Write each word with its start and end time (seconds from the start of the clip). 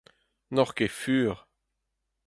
N'oc'h 0.53 0.75
ket 0.77 0.93
fur. 1.01 1.35